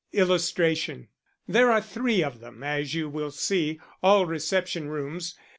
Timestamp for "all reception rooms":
4.01-5.35